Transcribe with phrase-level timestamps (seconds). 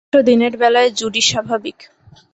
[0.03, 1.77] অবশ্য দিনের বেলায় জুডি স্বাভাবিক।